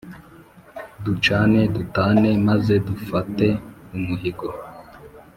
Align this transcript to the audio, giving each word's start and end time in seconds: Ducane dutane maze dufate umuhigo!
Ducane 1.03 1.61
dutane 1.75 2.29
maze 2.47 2.73
dufate 2.87 3.47
umuhigo! 3.97 4.47